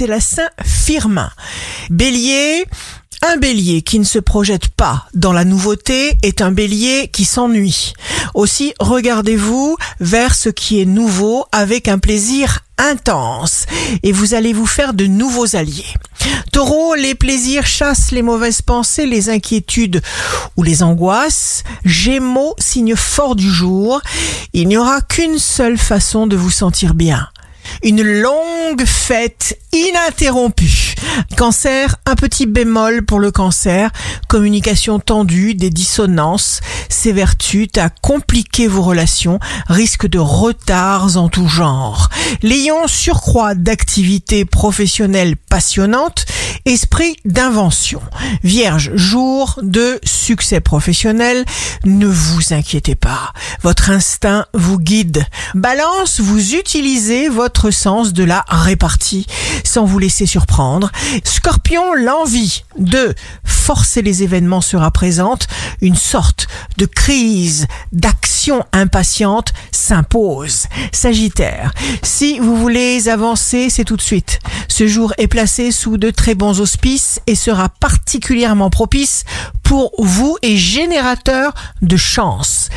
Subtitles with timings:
[0.00, 1.30] c'est la Saint Firmin.
[1.90, 2.64] Bélier,
[3.20, 7.92] un bélier qui ne se projette pas dans la nouveauté est un bélier qui s'ennuie.
[8.32, 13.66] Aussi, regardez-vous vers ce qui est nouveau avec un plaisir intense
[14.02, 15.92] et vous allez vous faire de nouveaux alliés.
[16.50, 20.00] Taureau, les plaisirs chassent les mauvaises pensées, les inquiétudes
[20.56, 21.62] ou les angoisses.
[21.84, 24.00] Gémeaux, signe fort du jour.
[24.54, 27.28] Il n'y aura qu'une seule façon de vous sentir bien
[27.82, 30.94] une longue fête ininterrompue.
[31.36, 33.90] Cancer, un petit bémol pour le cancer,
[34.28, 36.60] communication tendue, des dissonances,
[37.12, 42.08] vertus à compliquer vos relations, risque de retards en tout genre.
[42.42, 46.26] Lion, surcroît d'activités professionnelles passionnantes,
[46.64, 48.00] esprit d'invention.
[48.42, 51.44] Vierge, jour de succès professionnel,
[51.84, 53.32] ne vous inquiétez pas,
[53.62, 55.24] votre instinct vous guide.
[55.54, 59.26] Balance, vous utilisez votre sens de la répartie
[59.64, 60.90] sans vous laisser surprendre.
[61.24, 65.46] Scorpion, l'envie de forcer les événements sera présente,
[65.80, 68.29] une sorte de crise d'action
[68.72, 70.66] impatiente s'impose.
[70.92, 74.38] Sagittaire, si vous voulez avancer, c'est tout de suite.
[74.68, 79.24] Ce jour est placé sous de très bons auspices et sera particulièrement propice
[79.62, 82.68] pour vous et générateur de chance.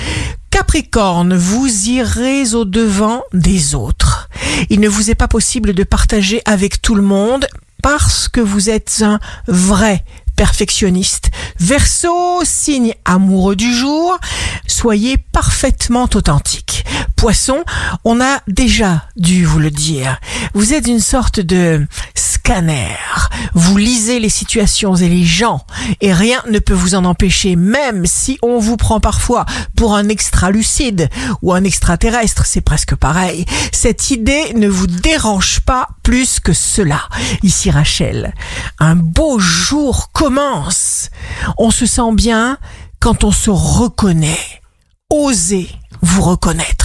[0.50, 4.30] Capricorne, vous irez au devant des autres.
[4.70, 7.48] Il ne vous est pas possible de partager avec tout le monde
[7.82, 10.04] parce que vous êtes un vrai
[10.36, 11.32] perfectionniste.
[11.60, 14.18] Verseau, signe amoureux du jour,
[14.68, 16.86] soyez parfaitement authentique.
[17.16, 17.64] Poisson,
[18.04, 20.20] on a déjà dû vous le dire.
[20.54, 22.98] Vous êtes une sorte de scanner.
[23.54, 25.66] Vous lisez les situations et les gens
[26.02, 29.46] et rien ne peut vous en empêcher, même si on vous prend parfois
[29.78, 31.10] pour un extra lucide
[31.42, 33.46] ou un extraterrestre, c'est presque pareil.
[33.72, 37.02] Cette idée ne vous dérange pas plus que cela.
[37.44, 38.34] Ici Rachel,
[38.80, 41.10] un beau jour commence.
[41.58, 42.58] On se sent bien
[43.00, 44.62] quand on se reconnaît.
[45.10, 45.70] Osez
[46.02, 46.83] vous reconnaître.